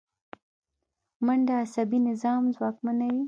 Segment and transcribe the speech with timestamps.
[1.25, 3.19] منډه عصبي نظام ځواکمنوي